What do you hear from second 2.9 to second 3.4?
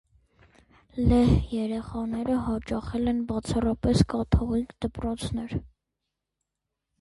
են